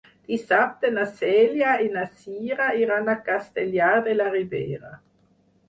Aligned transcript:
Dissabte 0.29 0.89
na 0.95 1.03
Cèlia 1.19 1.75
i 1.89 1.91
na 1.99 2.07
Cira 2.23 2.71
iran 2.85 3.13
a 3.13 3.17
Castellar 3.29 3.93
de 4.11 4.19
la 4.19 4.31
Ribera. 4.35 4.99